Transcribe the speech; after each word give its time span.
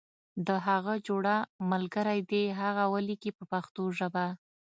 د 0.47 0.49
هغه 0.67 0.93
جوړه 1.07 1.35
ملګری 1.71 2.19
دې 2.31 2.43
هغه 2.61 2.83
ولیکي 2.93 3.31
په 3.37 3.43
پښتو 3.51 3.83
ژبه. 3.97 4.25